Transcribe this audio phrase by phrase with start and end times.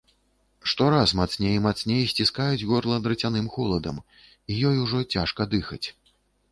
[0.71, 3.97] Штораз мацней і мацней сціскаюць горла драцяным холадам,
[4.53, 5.85] і ёй ужо цяжка дыхаць.